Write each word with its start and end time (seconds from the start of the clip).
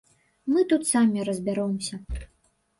Мы 0.53 0.63
тут 0.71 0.81
самі 0.93 1.27
разбяромся. 1.29 2.03